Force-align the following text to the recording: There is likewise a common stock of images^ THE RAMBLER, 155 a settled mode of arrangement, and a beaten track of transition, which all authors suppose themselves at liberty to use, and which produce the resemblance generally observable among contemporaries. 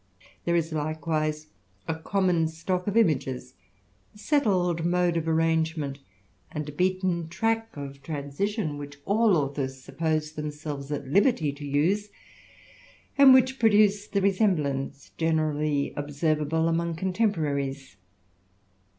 There 0.45 0.55
is 0.55 0.71
likewise 0.73 1.45
a 1.87 1.93
common 1.93 2.47
stock 2.47 2.87
of 2.87 2.95
images^ 2.95 3.53
THE 3.53 4.15
RAMBLER, 4.15 4.15
155 4.15 4.15
a 4.15 4.17
settled 4.17 4.83
mode 4.85 5.15
of 5.15 5.27
arrangement, 5.27 5.99
and 6.51 6.67
a 6.67 6.71
beaten 6.71 7.27
track 7.29 7.69
of 7.77 8.01
transition, 8.01 8.79
which 8.79 8.97
all 9.05 9.37
authors 9.37 9.79
suppose 9.79 10.31
themselves 10.33 10.91
at 10.91 11.07
liberty 11.07 11.53
to 11.53 11.63
use, 11.67 12.09
and 13.15 13.31
which 13.31 13.59
produce 13.59 14.07
the 14.07 14.21
resemblance 14.23 15.11
generally 15.19 15.93
observable 15.95 16.67
among 16.67 16.95
contemporaries. 16.95 17.97